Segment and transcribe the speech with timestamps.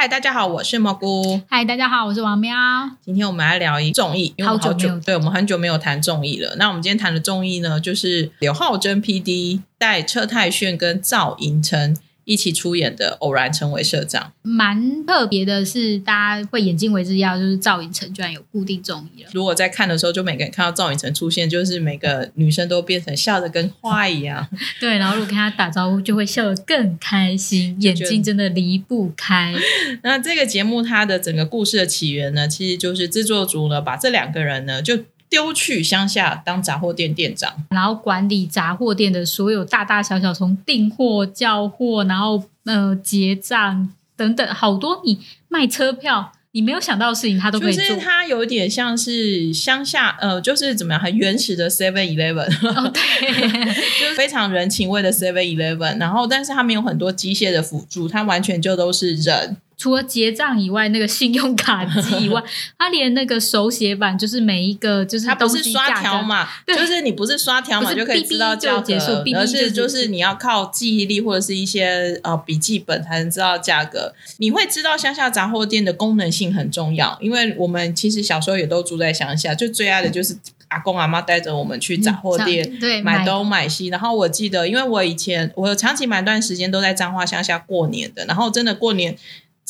[0.00, 1.42] 嗨，大家好，我是蘑菇。
[1.46, 2.56] 嗨，大家好，我是王喵。
[3.02, 6.56] 今天我们来聊一综艺，因为我们好好久对我们很久没有谈综艺了。
[6.56, 11.94] 那我们今天谈的综艺呢，就是刘浩珍 PD 带车太炫跟赵寅成
[12.24, 14.22] 一起出演的《偶然成为社长》。
[14.42, 19.30] 蛮特别的是，大家会眼睛为之一亮，就是赵寅成居然有固定综艺了。
[19.32, 24.48] 如果在看的时候，就每个人看到赵寅成出现，就是每个女生都变成笑得跟花一样。
[24.80, 29.54] 对，然后如果跟他打招呼，就会笑得更开心，眼睛真的离不开。
[30.02, 34.98] 那这个节目它的整个故事的起源呢，其实就是制作组呢把这两个人呢就
[35.30, 37.50] 丢去乡下当杂货店店长。
[37.70, 47.84] 然后管理杂货店的所有大大小小，从订货、叫货，然后呃结账等等，好多你卖车票你没有想到的事情，他都可以做。
[47.84, 53.30] 就是他有点像是乡下，呃，就是怎么样，很原始的 Seven Eleven，哦，对，
[54.00, 56.00] 就是非常人情味的 Seven Eleven。
[56.00, 59.56] 然后，但是他们有很多机械的辅助，他完全就都是人。
[59.80, 62.42] 除了结账以外，那个信用卡机以外，
[62.76, 74.12] 他连那个手写板，就是每一个就是它不是刷条，码，就是你不是刷条码就可以知道价格，而是就是你要靠记忆力或者是一些呃笔记本才能知道价格。
[74.36, 80.36] 你会知道乡下杂货店的功能性很重要，因为我们其实小时候也都住在乡下，就最爱的就是
[80.68, 82.70] 阿公阿妈带着我们去杂货店。
[82.70, 89.16] 嗯对买东买西，然后我记得，因为我以前我有长期蛮段时间都在彰化乡下过年的，然后真的过年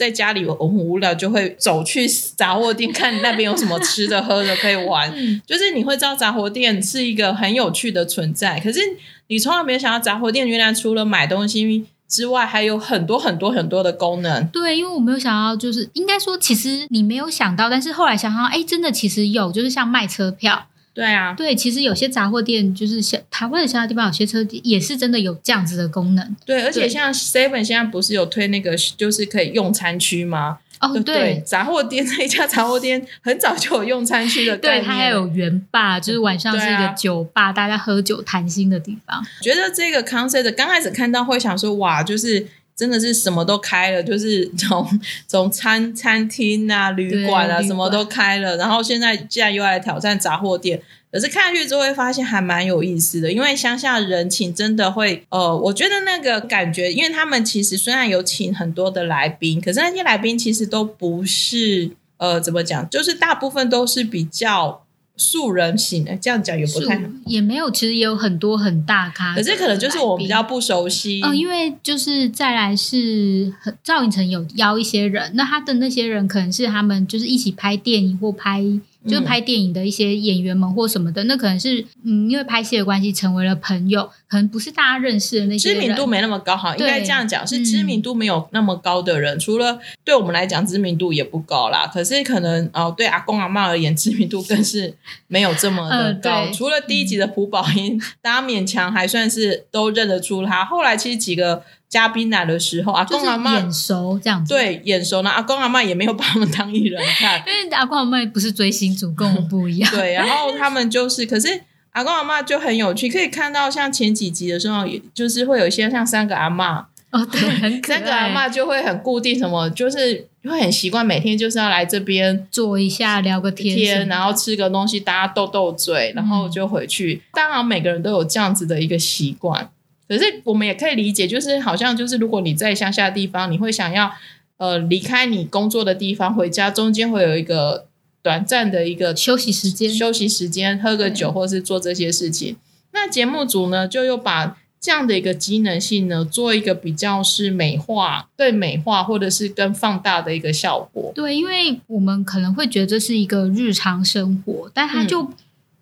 [0.01, 8.81] 在家里我我很无聊，就会走去杂货店看那边有什么吃的 喝的可以玩，嗯就是你会知道杂货店是一个很有趣的存在，可是
[9.27, 14.47] 你从来没有想到杂货店原来除了买东西之外，还有很多很多很多的功能。
[14.47, 26.37] 对，因为我没有想到，就是应该说，其实你没有想到，但是后来想想，哎，真的其实有，就是像卖车票，对啊，对，其实有些杂货店，就是像台湾的其他地方，有些车店也是真的有这样子的功能。
[26.45, 30.59] 对，而且像 Seven 现在不是有推那个就是可以用餐区吗？
[30.81, 39.23] 哦，对杂货店那一家杂货店很早就有用餐区的概对，它还有园坝，就是晚上是一个酒吧，大家喝酒谈心的地方。
[39.43, 42.47] 觉得这个 concept 刚开始看到会想说，哇，就是
[42.81, 50.81] 真的是什么都开了， 就是从从餐餐厅啊、旅馆啊什么都开了，然后现在既然又来挑战杂货店。
[51.13, 64.85] 可是看下去之后会发现还蛮有意思的，因为乡下人情真的会，呃，我觉得那个感觉，因为他们其实虽然有请很多的来宾，可是那些来宾其实都不是，呃，怎么讲，就是大部分都是比较
[65.21, 67.05] 素人型的，这样讲也不太好。
[67.27, 78.65] 也没有，其实也有很多很大咖可是可能就是我们比较不熟悉，嗯，因为就是再来是很赵寅成有邀一些人，那他的那些人可能是他们就是一起拍电影或拍
[79.07, 87.65] 就是拍电影的一些演员们或什么的，那可能是嗯因为拍戏的关系成为了朋友，可能不是大家认识的那些知名度没那么高，哈，应该这样讲，是嗯。
[87.65, 94.95] 知名度没有那么高的人，除了对我们来讲知名度也不高啦，可是可能哦，对阿公阿妈而言，知名度更是
[95.29, 96.45] 没有这么的呃高。
[96.47, 96.53] 对。
[96.53, 109.91] 除了第一集的朴宝英，大家勉强还算是都认得出他，后来其实几个嘉宾来的时候，阿公阿妈眼熟这样子。，对眼熟呢，阿公阿妈也没有把他们当艺人看， 因为阿公阿妹不是追星族，跟我们不一样。
[109.91, 117.99] 对，然后他们就是，可是阿公阿妈就很有趣，可以看到像前几集的时候，也就是会有一些像三个阿嬷，哦，对，很可爱。
[117.99, 127.21] 三个阿嬷就会很固定，什么就是会很习惯每天就是要来这边坐一下聊个天天，然后吃个东西，大家斗斗嘴，然后就回去。
[127.33, 129.69] 当然每个人都有这样子的一个习惯，
[130.11, 134.11] 可是我们也可以理解，就是好像就是如果你在乡下地方，你会想要
[134.57, 137.87] 呃离开你工作的地方回家，中间会有一个
[138.21, 139.89] 短暂的一个休息时间。
[139.89, 142.57] 休息时间，喝个酒对或是做这些事情。
[142.91, 151.13] 那节目组呢，就又把这样的一个机能性呢，做一个比较是美化、对美化或者是更放大的一个效果。
[151.15, 155.31] 对，因为我们可能会觉得这是一个日常生活，但他嗯就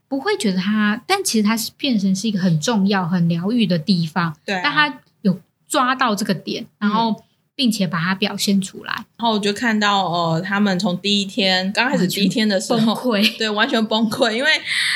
[0.08, 4.34] 不会觉得它，但其实它是变成是一个很重要、很疗愈的地方。
[4.44, 5.38] 对啊、但他有
[5.68, 7.14] 抓到这个点，然后
[7.54, 13.36] 并且把它表现出来，然后我就看到呃，他们从第一天刚开始第一天的时崩候，溃。
[13.36, 14.30] 对，完全崩溃。
[14.30, 14.50] 因为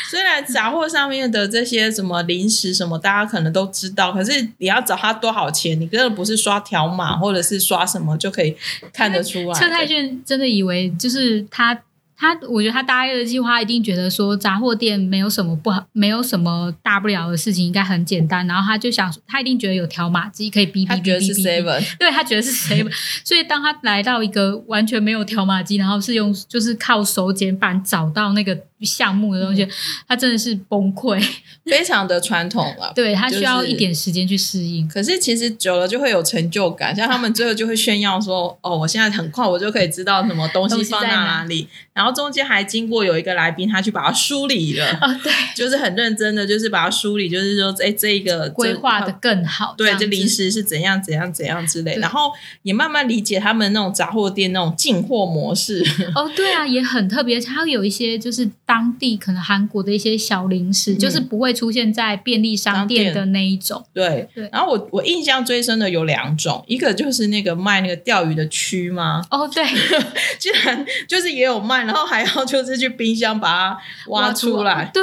[0.09, 8.57] 虽然杂货上面的这些什么零食什么，大家可能都知道，可是你要找他多少钱，你根本不是刷条码或者是刷什么就可以
[8.93, 9.55] 看得出来的。
[9.61, 11.79] 车太铉真的以为就是他。
[12.23, 18.47] 他我觉得他大一的计划一定觉得说杂货店没有什么不好，没有什么大不了的事情，应该很简单。
[18.47, 22.93] 然后他就想，他一定觉得有条码机可以哔哔哔他觉得是哔哔哔 seven，对他觉得是 seven，
[23.27, 29.67] 所以当他来到一个完全没有条码机，然后是用就是靠手剪板找到那个项目的东西，
[30.09, 31.23] 他真的是崩溃，
[31.67, 32.93] 非常的传统了。
[32.95, 34.87] 对他需要一点时间去适应。
[34.89, 52.33] 可是其实久了就会有成就感，像他们最后就会炫耀说：“哦，我现在很快，我就可以知道什么东西放在哪哪里。”然后中间还经过有一个来宾，他去把它梳理了，哦，对，就是很认真的，就是把它梳理，就是说，哎，这一个 规划的更好，对，这临时是怎样怎样怎样之类，然后
[52.63, 55.85] 也慢慢理解他们那种杂货店那种进货模式。
[56.15, 57.39] 哦，对啊，也很特别。
[57.39, 63.85] 它有一些就是 当地可能韩国的一些小零食，就是不会出现在便利商店的那一种。
[63.93, 69.23] 对，对然后我我印象最深的有两种，一个就是那个卖那个钓鱼的蛆吗？
[69.31, 69.63] 哦，对，
[70.41, 74.91] 居然就是也有卖，然后还要就是去冰箱把它挖出来。
[74.95, 75.03] 对，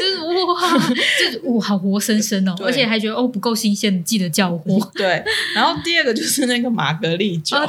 [0.00, 4.92] 就是哇，就是哇，好活生生哦，而且还觉得哦不够新鲜，记得叫我。
[4.94, 5.22] 对，
[5.54, 7.68] 然后第二个就是那个玛格丽酒，哦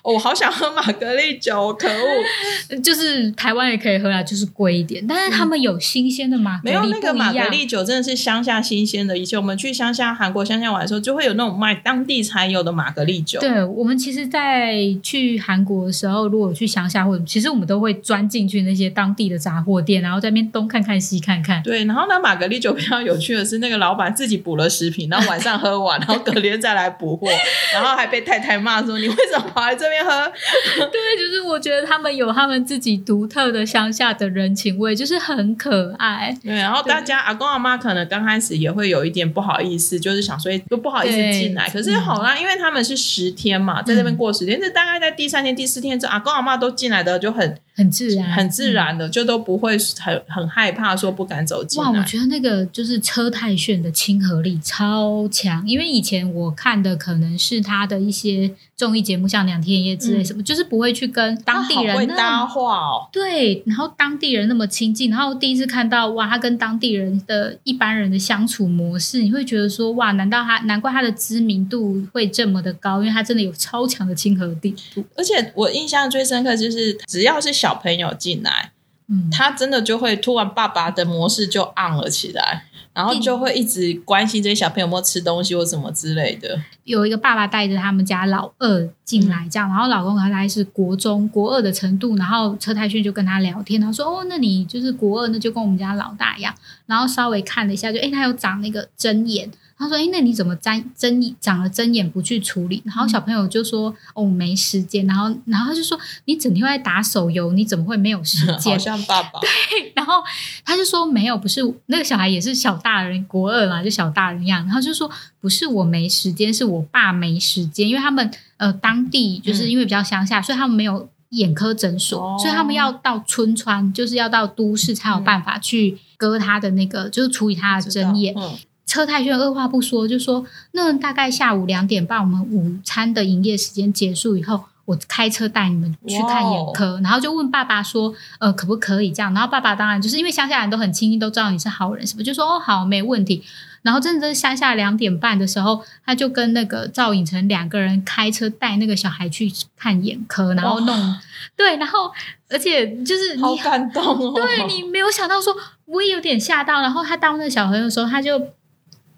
[0.00, 2.80] 哦我好想喝玛格丽酒，可恶！
[2.82, 9.18] 就是台湾也可以喝啦，就是贵一点，但是他们有新鲜的玛格丽，没有那个玛格丽酒真的是乡下新鲜的。
[9.18, 13.40] 以前我们去乡下韩国乡下玩的时候，就会有那种卖当地才有的玛格丽酒。
[13.40, 21.60] 对我们其实，在去韩国的时候，如果去乡下或者，其实我们都会钻进去那些当地的杂货店，然后在那边东看看西看看。
[21.64, 27.26] 对，然后呢，玛格丽酒比较有趣的是，那个老板自己补了食品，然后晚上喝完， 然后隔天再来补货，
[27.74, 30.10] 然后还被太太骂说：“你为什么跑来这边喝
[30.78, 36.36] 对，就是我觉得他们有他们自己独特的乡下的人情味，就是很可爱？”。
[36.42, 41.68] 对，然后大家阿公阿妈可能刚开始也会有一点不好意思，就是想说又不好意思对进来。
[41.68, 52.04] 可是好啦，因为他们是十天嘛，在那边过十天，这大概在第三天、第四天之后，阿公阿妈都进来的就很很自然，很自然的，就都不会很很害怕说不敢走进哇，我来。
[52.04, 74.74] 觉得那个就是车太炫的亲和力超强，因为以前我看的可能是他的一些综艺节目，像《两天一夜》之类什么，就是不会去跟当地人搭么话哦，对，然后当地人那么亲近，然后第一次看到哇，他跟当地人的一般人的相处模式，你会觉得说哇，难道他难怪他的知名度会这么的高，因为他真的有超强的亲和力。
[75.14, 78.72] 而且我印象最深刻就是，只要是小朋友进来，
[79.10, 82.64] 嗯，他真的就会突然爸爸的模式就 on 了起来，
[82.94, 86.60] 然后就会一直关心这些小朋友有没有吃东西或什么之类的。
[86.84, 96.54] 有一个爸爸带着他们家老二进来，这样，然后老公他大概是国中国二的程度，然后车太铉就跟他聊天，他说哦，那你就是国二，那就跟我们家老大一样，
[96.86, 99.50] 然后稍微看了一下，就诶，他有长那个针眼。
[99.80, 110.22] 他说：“诶，那你怎么针针长了针眼不去处理？”然后小朋友就说：“哦，我没时间。”然后，然后他就说：“你整天都在打手游，你怎么会没有时 间好？”像爸爸， 对然后
[110.64, 114.64] 他就说没有，不是那个小孩也是小大人，国二嘛，就小大人一样。
[114.66, 115.10] 然后就说
[115.40, 128.34] 不是我没时间，是我爸没时间，因为他们呃当地就是因为比较乡下，所以他们没有眼科诊所，哦所以他们要到村川，就是要到都市才有办法去割他的那个，就是处理他的针眼。
[128.36, 128.58] 嗯，
[128.90, 139.32] 车太炫二话不说就说，那大概下午两点半，我们午餐的营业时间结束以后，我开车带你们去看眼科，然后就问爸爸说，呃，可不可以这样？
[139.32, 143.44] 然后爸爸当然就是因为乡下人都很亲近，都知道你是好人，什么就说哦好，没问题。
[143.82, 151.16] 然后真的是乡下两点半的时候，他就跟那个赵寅成两个人开车带那个小孩去看眼科，然后弄
[151.56, 152.10] 对，然后
[152.50, 154.34] 而且就是你好感动哦。
[154.34, 155.54] 对你没有想到说，
[155.86, 156.82] 我也有点吓到。
[156.82, 158.38] 然后他当那个小朋友的时候，他就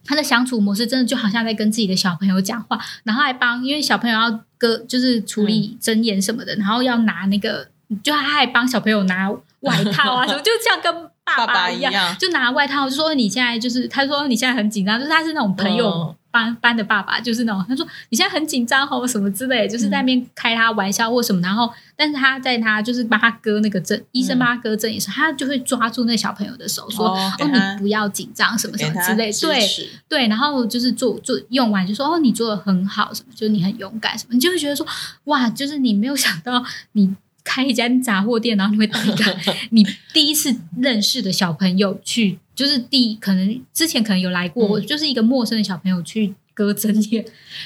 [0.05, 7.69] 他的相处模式真的就好像在跟自己的小朋友讲话，然后还帮，因为小朋友要割，就是处理针眼什么的，然后要拿那个，
[8.03, 10.93] 就他还帮小朋友拿外套啊什么， 就像跟
[11.25, 29.61] 爸爸爸一样，一样就拿外套，就说你现在就是，他说你现在很紧张，就是他是那种朋友嗯班、班的爸爸，就是那种他说你现在很紧张哦什么之类，就是在那边开他玩笑或什么，然后但是他在他就是帮他割那个针，医生帮他割针也是，他就会抓住那小朋友的手说哦你不要紧张什么什么之类，支对
[30.09, 34.85] 对，然后就是做做用完就说哦你做的很好什么，就是你很勇敢什么，你就会觉得说
[35.25, 37.15] 哇，就是你没有想到你。
[37.45, 39.37] 开一家杂货店，然后你会带一个
[39.71, 47.25] 你第一次认识的小朋友去，就是第可能之前可能有来过，嗯我就是一个陌生的小朋友去割针眼。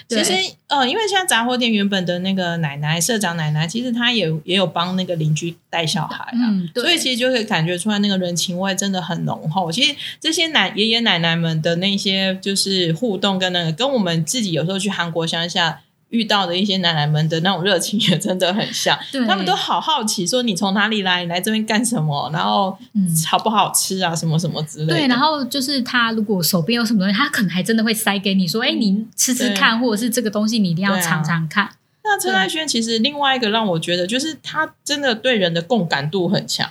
[0.09, 6.49] 对其实呃，因为现在杂货店原本的那个奶奶社长奶奶，其实她也也有帮那个邻居带小孩啊。
[6.51, 9.71] 嗯，对，所以其实就可以感觉出来，那个人情味真的很浓厚。
[9.71, 18.99] 其实这些奶爷爷奶奶们的那些就是互动，跟那个跟我们自己有时候去韩国乡下遇到的一些奶奶们的那种热情也真的很像。
[19.11, 24.95] 对他们都好好奇，说你从哪里来，你来这边干什么，然后嗯好不好吃啊，什么什么之类的。
[24.95, 31.71] 对，然后就是他如果手边有什么东西，他可能还真的会塞给你说，哎，你吃吃看，或者是这个东西你一定要尝尝看。
[32.05, 36.71] 那陈爱轩其实另外一个让我觉得，就是他真的对人的共感度很强。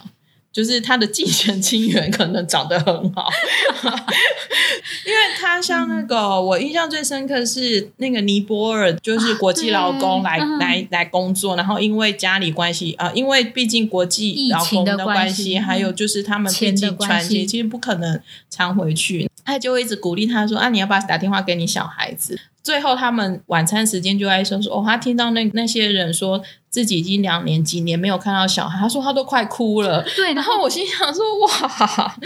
[0.55, 3.27] 就是他的继承亲缘可能长得很好，
[5.05, 18.17] 因为他像那个我印象最深刻是那个尼泊尔，就是国际劳工来来来工作，然后因为家里关系啊，因为毕竟国际劳工的关系，还有就是他们毕竟传系，其实不可能
[18.49, 22.39] 常回去，他就会一直鼓励他说啊，你要不要打电话给你小孩子？
[22.65, 26.43] 最后他们晚餐时间就在说说哦，他听到那那些人说。
[26.75, 30.03] 自己已经两年几年没有看到小孩，他说他都快哭了。
[30.13, 32.17] 对，然后我心想说哇，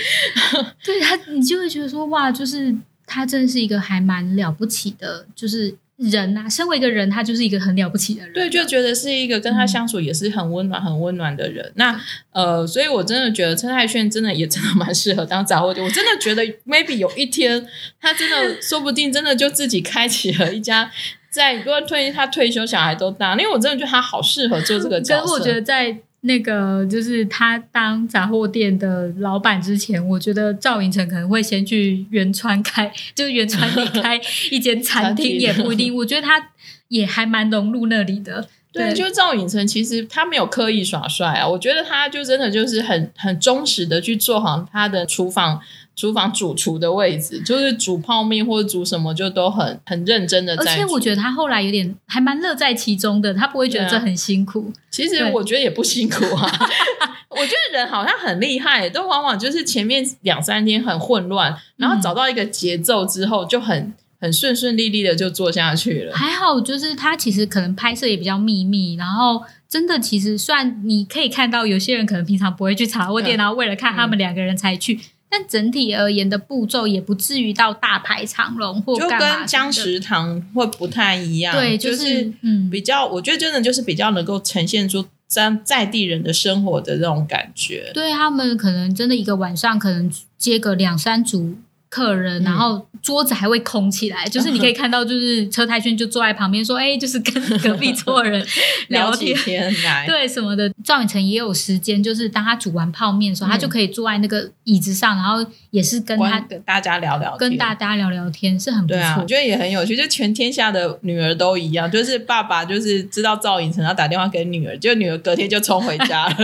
[0.84, 6.50] 对他，你就会觉得说哇，就是他真的是一个还蛮了不起的，就是人呐。
[6.50, 8.34] 身为一个人，他就是一个很了不起的人。
[8.34, 11.72] 对，就觉得是一个跟他相处也是很温暖、很温暖的人。
[11.75, 12.00] 那
[12.32, 15.86] 呃，所以我真的觉得陈泰炫真的也真的蛮适合当杂货店。
[15.86, 17.68] 我真的觉得 maybe 有一天
[18.01, 20.89] 他真的 说不定真的就自己开启了一家。
[21.32, 25.22] 在如果退他退休，小孩都大，因为我真的觉得他好适合做这个角色。
[25.22, 34.20] 可是我觉得在那个就是他当杂货店的老板之前，我觉得赵寅成可能会先去原 川开，就是原川里开
[34.52, 35.96] 一间 餐厅也不一定。
[35.96, 36.50] 我觉得他
[36.90, 38.48] 也还蛮融入那里的。
[38.72, 45.60] 对，就是赵寅成，其实他没有刻意耍帅啊，我觉得他就真的就是很很忠实的去做好他的厨房。
[46.00, 50.56] 厨房主厨的位置，就是煮泡面或者煮什么，就都很很认真的。
[50.56, 54.72] 而且我觉得他后来有点还蛮乐在其中的，他不会觉得这很辛苦。
[54.89, 56.50] 其实我觉得也不辛苦啊。
[57.27, 66.15] 我觉得人好像很厉害，都往往就是前面两三天很混乱，然后找到一个节奏之后，就很很顺顺利利的就做下去了。
[66.15, 74.98] 还好，就是他其实可能拍摄也比较秘密，然后真的其实算你可以看到，有些人可能平常不会去茶货店，然后为了看他们两个人才去。
[75.30, 87.92] 但整体而言的步骤也不至于到大排长龙或就跟姜食堂会不太一样，对，就是嗯，比较我觉得真的就是比较能够呈现出在在地人的生活的这种感觉。
[87.94, 91.56] 对他们可能真的一个晚上可能接个两三组。
[91.89, 98.46] 客人，然后桌子还会空起来， 就是你可以看到，就是车太轩就坐在旁边说：“哎， 就是跟隔壁桌的人
[98.89, 99.74] 聊天，
[100.08, 109.22] 对什么的。”赵远成也有时间，就是当他煮完泡面的时候，他就可以坐在那个椅子上，然后也是跟他跟大家聊聊，跟大家聊聊天，是很不错。
[109.22, 116.36] 我觉得也很有趣，就全天下的女儿都一样，就是爸爸就是知道赵寅成，要打电话给女儿，就女儿隔天就冲回家了。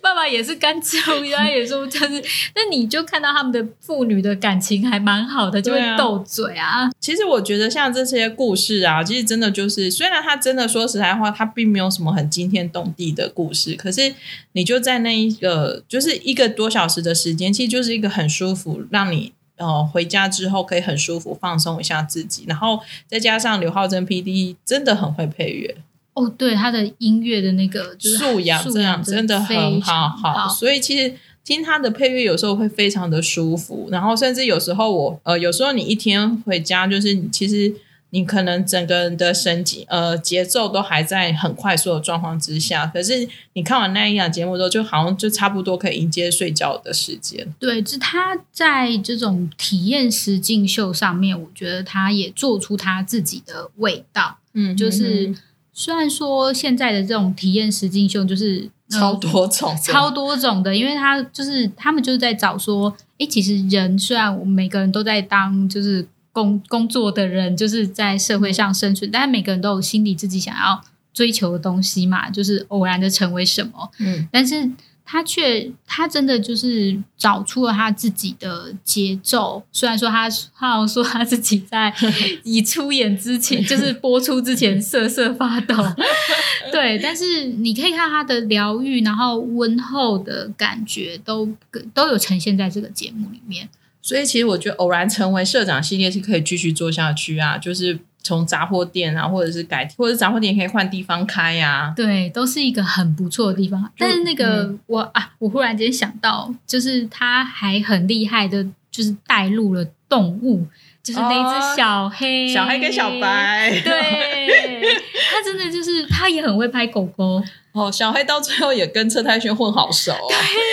[0.00, 1.00] 爸爸也是干脆，
[1.32, 2.22] 他也说就是，
[2.54, 6.90] 那你就看到他们的父女的感情还蛮好的，就会斗嘴啊。
[7.00, 14.14] 其实我觉得像这些故事啊，其实真的就是，虽然他真的说实在话，他并没有什么很惊天动地的故事，可是
[14.52, 25.76] 你就在那一个就是一个多小时的时间，其实就是一个很舒服，让你呃回家之后可以很舒服放松一下自己，然后再加上刘浩珍 P D 真的很会配乐。
[26.14, 37.74] 哦，对，他的音乐的那个素养这样真的很好，好，所以其实听他的配乐有时候会非常的舒服，然后甚至有时候我呃，有时候你一天回家，就是其实
[38.10, 47.46] 你可能整个人的神经呃节奏都还在很快速的状况之下，可是你看完那一档节目之后，就好像就差不多可以迎接睡觉的时间。
[47.58, 55.34] 对，就他在这种体验实境秀上面，我觉得他也做出他自己的味道，嗯，就是。
[55.74, 58.68] 虽然说现在的这种体验实境秀就是
[59.00, 70.82] 超多种、 超多种的，因为他就是他们就是在找说，哎，其实人虽然我们每个人都在当就是工工作的人，就是在社会上生存，但是每个人都有心里自己想要
[71.12, 74.70] 追求的东西嘛，就是偶然的成为什么，嗯，但是。
[75.12, 79.62] 他却，他真的就是找出了他自己的节奏。
[79.70, 80.26] 虽然说他，
[80.56, 81.94] 他好像说他自己在
[82.44, 85.76] 以出演之前，就是播出之前瑟瑟发抖。
[86.72, 91.46] 对，但是你可以看他的疗愈，然后温厚的感觉，都
[91.92, 93.68] 都有呈现在这个节目里面。
[94.00, 97.98] 所以，其实我觉得偶然成为社长系列是可以继续做下去啊，就是。
[98.22, 101.92] 从杂货店啊，或者是改，或者杂货店可以换地方开呀。
[101.96, 103.90] 对，都是一个很不错的地方。
[103.98, 110.66] 但是那个我啊，我忽然间想到，就是他还很厉害的，就是带入了动物，
[111.02, 113.70] 就是那只小黑，小黑跟小白。
[113.82, 114.82] 对，
[115.30, 117.42] 他真的就是他也很会拍狗狗。
[117.72, 120.12] 哦，小黑到最后也跟车太轩混好熟，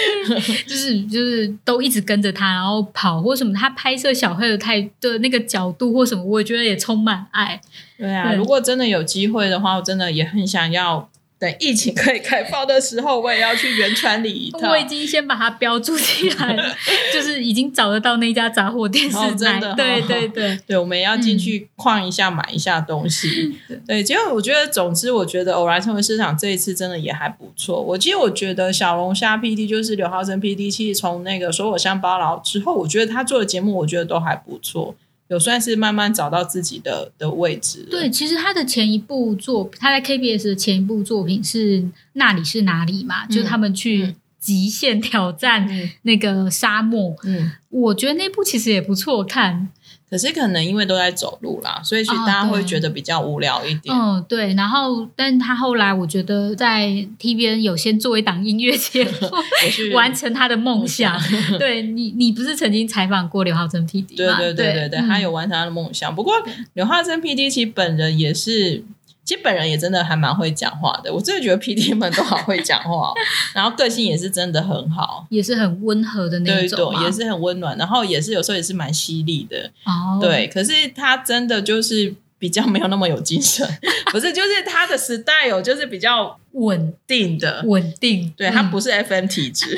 [0.67, 3.53] 就是就是都一直跟着他，然后跑或什么。
[3.53, 7.61] 他拍摄小黑的太的那个角度或什么，我觉得也充满爱。
[7.97, 11.07] 对啊，如果真的有机会的话，我真的也很想要
[11.39, 14.69] 等疫情可以开放的时候，我也要去原川里一趟。
[14.69, 16.75] 我已经先把它标注起来了，
[17.13, 23.55] 就是已经找得到那家杂货店是哦真哪的哦对对对， 对，我们也要进去逛一下，买一下东西。
[23.87, 27.81] 对，结果我觉得，总之，我觉得偶然成为市场这一次真的也还不错。
[27.81, 34.93] 我其实我觉得小龙虾 PD 就是刘浩生 PD，其实从那个说我乡巴佬之后，我觉得他做的节目，我觉得都还不错，
[35.29, 37.87] 有算是慢慢找到自己的的位置。
[37.89, 41.79] 对，其实他的前一部作，他在 KBS 的前一部作品是
[42.13, 47.15] 《那里是哪里》嘛，就是他们去嗯极限挑战嗯那个沙漠。
[47.23, 49.69] 嗯，我觉得那部其实也不错看，
[50.09, 53.95] 可是可能因为都在走路啦，所以其实哦大家会觉得比较无聊一点。
[53.95, 54.53] 嗯，对。
[54.55, 56.87] 然后，但他后来我觉得在
[57.19, 59.11] TVN 有先做一档音乐节目
[59.93, 61.19] 完成他的梦想。
[61.57, 64.37] 对你，你不是曾经采访过刘浩珍 PD 对吗？
[64.39, 66.13] 对对对对，嗯他有完成他的梦想。
[66.15, 66.33] 不过
[66.73, 68.83] 刘浩珍 PD 其实本人也是，
[69.29, 71.13] 其实本人也真的还蛮会讲话的。
[71.13, 73.13] 我真的觉得 PD 们都好会讲话哦，
[73.53, 75.27] 然后个性也是真的很好。
[75.29, 80.47] 也是很温和的那对种也是很温暖，然后也是有时候也是蛮犀利的，哦，对。
[80.47, 83.63] 可是他真的就是比较没有那么有精神，
[84.11, 89.77] 不是，就是他的 style 就是比较稳定的，稳定，对他嗯不是 FM 体质，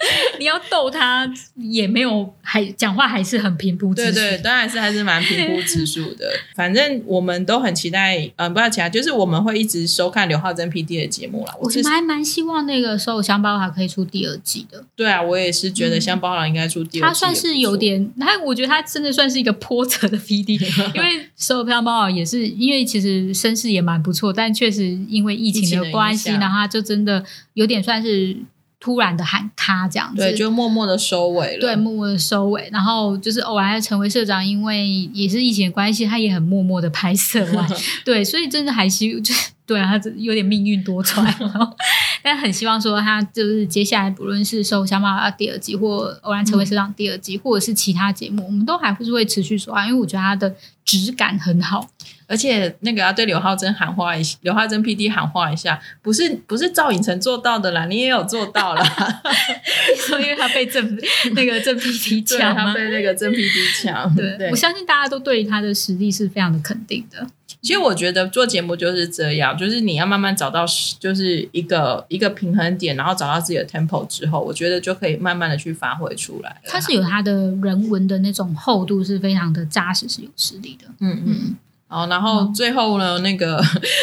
[0.38, 4.12] 你要逗他，也没有还讲话还是很平铺直叙。
[4.12, 6.30] 对对，当然是还是蛮平铺直述的。
[6.54, 11.54] 反正我们都很期待，嗯，不要期待，就是我们会一直收看刘浩珍 PD 的节目啦。
[11.58, 20.60] 我我是还蛮希望那个时候香包还可以出第二季的，对啊，我也是觉得香包郎应该出第二季他算是有点，他我觉得他真的算是一个波折的 PD，
[20.94, 27.24] 因为手票包也是因为其实身世也蛮不错，但确实因为疫情的的关系，然后他就真的
[27.54, 28.36] 有点算是
[28.80, 31.60] 突然的喊卡这样子，对，就默默的收尾了。
[31.60, 37.68] 对，默默的收尾，然后就是偶然成为社长，因为也是疫情的关系，他也很默默的拍摄完，
[38.04, 41.76] 对，所以真的还是就是对啊，他有点命运多舛，然后
[42.22, 51.88] 但很希望说他就是接下来不论是收小马第二季，或偶然成为社长第二季，或者是其他节目，我们都还是会持续说话，因为我觉得他的质感很好，
[52.26, 59.22] 而且那个要对刘浩珍喊话一下，刘浩珍 PD 喊话一下，不是不是赵寅成做到的啦，你也有做到啦。
[60.20, 60.98] 因为他被正
[61.34, 62.64] 那个正 PD 对，抢吗？
[62.66, 64.14] 他被那个郑 PD 抢。
[64.14, 67.26] 对，我相信大家都对他的实力是非常的肯定的。
[67.60, 70.64] 其实我觉得做节目就是这样，就是你要慢慢找到
[70.98, 76.56] 就是一个一个平衡点，然后找到自己的 tempo 之后，我觉得就可以慢慢的去发挥出来了。
[76.64, 80.86] 它是有它的人文的那种厚度，是非常的扎实，是有实力的。
[81.00, 81.56] 嗯嗯。
[81.88, 83.58] 好，然后最后呢，那个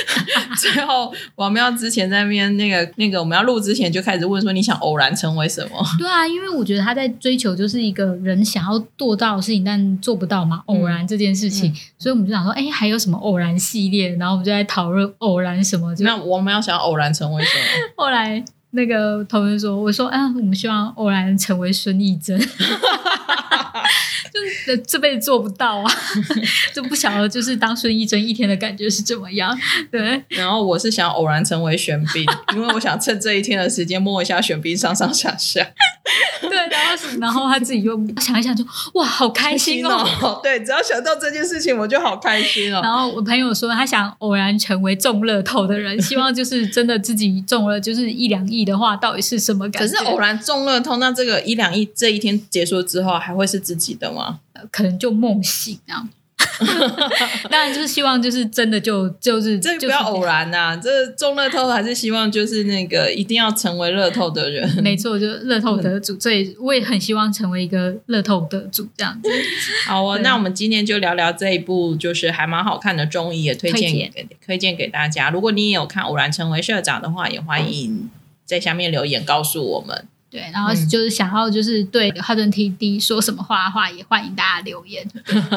[0.59, 5.85] 最后王喵之前在那边那个那个我们要录之前就开始问说你想偶然成为什么？
[5.99, 14.15] 对啊，因为我觉得他在追求就是一个人想要做到的事情，但做不到嘛，偶然这件事情，所以我们就想说，哎，还有什么偶然系列？
[14.15, 15.93] 然后我们就在讨论偶然什么。
[15.99, 17.63] 那我们要想偶然成为什么？
[18.03, 22.39] 后来那个同学说，我说，啊，我们希望偶然成为孙艺珍。
[24.33, 25.91] 就是这辈子做不到啊，
[26.73, 29.57] 就不晓得就是当孙艺珍一天的感觉是怎么样。
[29.91, 35.65] 对，然后我是想偶然成为玄彬，因为我想趁这一天的时间摸一下玄彬上上下下，
[37.19, 40.05] 然后他自己又想一想就，哇，好开心哦。
[40.21, 40.39] 哦！
[40.43, 42.81] 对，只要想到这件事情，我就好开心哦。
[42.81, 49.97] 然后我朋友说，他想偶然成为中乐透的人，希望就是真的自己中了就是一两亿的话，到底是什么感觉？
[49.97, 54.39] 可是偶然中乐透，那这个一两亿这一天结束之后，还会是自己的吗？
[54.71, 56.07] 可能就梦醒这样。
[57.49, 64.69] 当然就是希望就是真的就就是这就是不要偶然呐、这中乐透还是希望就是那个一定要成为乐透的人。
[64.83, 69.29] 没错，就是乐透得主，所以我也很希望成为一个乐透得主这样子。
[69.87, 75.29] 好哦，那我们今天就聊聊这一部就是还蛮好看的综艺，也推荐推荐给推荐给大家。
[75.29, 78.09] 如果你也有看《偶然成为社长》的话，也欢迎
[78.45, 80.07] 在下面留言告诉我们。
[80.35, 85.01] 对，然后嗯就是想要就是对浩顿 TD 说什么话的话，也欢迎大家留言。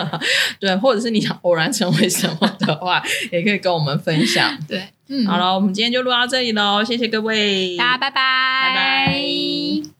[0.61, 4.57] 对，或者是你想偶然成为什么的话，也可以跟我们分享。
[4.69, 8.23] 对，嗯，好了，我们今天就录到这里喽，谢谢各位，大家拜拜，
[8.69, 9.98] 拜拜。